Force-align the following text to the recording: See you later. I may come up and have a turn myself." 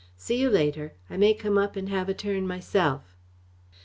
See 0.17 0.39
you 0.41 0.49
later. 0.49 0.93
I 1.11 1.17
may 1.17 1.35
come 1.35 1.59
up 1.59 1.75
and 1.75 1.87
have 1.89 2.09
a 2.09 2.15
turn 2.15 2.47
myself." 2.47 3.15